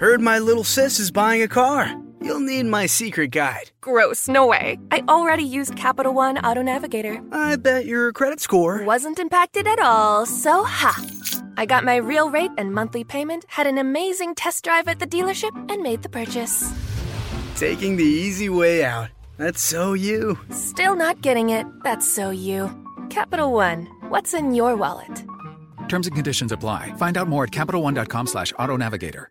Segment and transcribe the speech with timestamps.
[0.00, 1.94] Heard my little sis is buying a car.
[2.20, 3.70] You'll need my secret guide.
[3.80, 4.76] Gross, no way.
[4.90, 7.22] I already used Capital One Auto Navigator.
[7.30, 11.00] I bet your credit score wasn't impacted at all, so ha.
[11.56, 15.06] I got my real rate and monthly payment, had an amazing test drive at the
[15.06, 16.72] dealership, and made the purchase.
[17.54, 19.10] Taking the easy way out.
[19.36, 20.36] That's so you.
[20.50, 21.66] Still not getting it.
[21.84, 22.68] That's so you.
[23.10, 25.22] Capital One, what's in your wallet?
[25.88, 26.94] Terms and conditions apply.
[26.98, 29.30] Find out more at CapitalOne.com slash auto navigator.